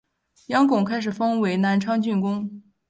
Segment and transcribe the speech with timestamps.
[0.47, 2.63] 杨珙开始封为南昌郡公。